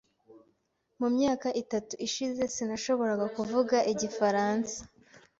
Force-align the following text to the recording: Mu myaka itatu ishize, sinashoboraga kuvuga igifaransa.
Mu 0.99 1.07
myaka 1.15 1.47
itatu 1.61 1.93
ishize, 2.07 2.43
sinashoboraga 2.55 3.25
kuvuga 3.35 3.77
igifaransa. 3.91 4.77